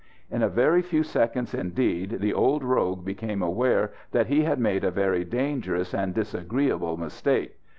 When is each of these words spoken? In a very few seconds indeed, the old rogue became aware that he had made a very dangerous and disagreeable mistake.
In 0.31 0.41
a 0.41 0.49
very 0.49 0.81
few 0.81 1.03
seconds 1.03 1.53
indeed, 1.53 2.21
the 2.21 2.33
old 2.33 2.63
rogue 2.63 3.05
became 3.05 3.43
aware 3.43 3.93
that 4.13 4.25
he 4.25 4.41
had 4.41 4.57
made 4.57 4.83
a 4.83 4.89
very 4.89 5.23
dangerous 5.23 5.93
and 5.93 6.11
disagreeable 6.11 6.97
mistake. 6.97 7.53